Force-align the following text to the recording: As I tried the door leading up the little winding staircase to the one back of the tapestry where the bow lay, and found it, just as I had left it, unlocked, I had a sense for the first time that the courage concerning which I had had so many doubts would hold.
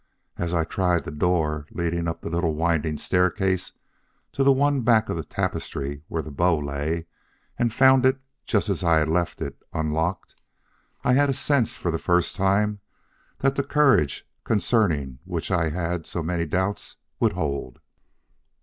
As 0.35 0.51
I 0.51 0.63
tried 0.63 1.03
the 1.03 1.11
door 1.11 1.67
leading 1.69 2.07
up 2.07 2.21
the 2.21 2.29
little 2.31 2.55
winding 2.55 2.97
staircase 2.97 3.73
to 4.33 4.43
the 4.43 4.51
one 4.51 4.81
back 4.81 5.09
of 5.09 5.15
the 5.15 5.23
tapestry 5.23 6.01
where 6.07 6.23
the 6.23 6.31
bow 6.31 6.57
lay, 6.57 7.05
and 7.59 7.71
found 7.71 8.03
it, 8.07 8.19
just 8.43 8.67
as 8.67 8.83
I 8.83 8.97
had 8.97 9.07
left 9.07 9.43
it, 9.43 9.61
unlocked, 9.73 10.33
I 11.03 11.13
had 11.13 11.29
a 11.29 11.33
sense 11.35 11.77
for 11.77 11.91
the 11.91 11.99
first 11.99 12.35
time 12.35 12.79
that 13.41 13.53
the 13.53 13.63
courage 13.63 14.27
concerning 14.43 15.19
which 15.23 15.51
I 15.51 15.65
had 15.65 15.73
had 15.73 16.05
so 16.07 16.23
many 16.23 16.47
doubts 16.47 16.95
would 17.19 17.33
hold. 17.33 17.77